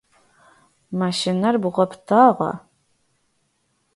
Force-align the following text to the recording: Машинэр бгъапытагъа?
Машинэр 0.99 1.55
бгъапытагъа? 1.63 2.51